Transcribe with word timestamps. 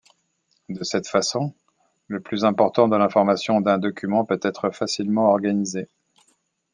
De 0.67 0.83
cette 0.83 1.07
façon, 1.07 1.53
le 2.07 2.19
plus 2.21 2.43
important 2.43 2.87
de 2.87 2.95
l'information 2.95 3.61
d'un 3.61 3.77
document 3.77 4.25
peut 4.25 4.39
être 4.41 4.71
facilement 4.71 5.29
organisé. 5.29 5.89